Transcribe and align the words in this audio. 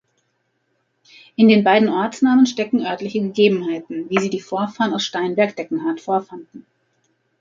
In 1.35 1.47
den 1.47 1.63
beiden 1.63 1.87
Ortsnamen 1.87 2.47
stecken 2.47 2.83
örtliche 2.83 3.21
Gegebenheiten, 3.21 4.09
wie 4.09 4.17
sie 4.17 4.31
die 4.31 4.41
Vorfahren 4.41 4.95
aus 4.95 5.03
Steinberg-Deckenhardt 5.03 6.01
vorfanden. 6.01 6.65